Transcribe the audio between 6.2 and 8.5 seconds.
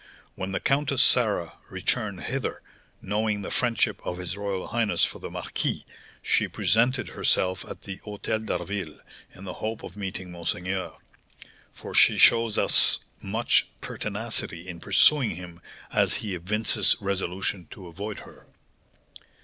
she presented herself at the Hotel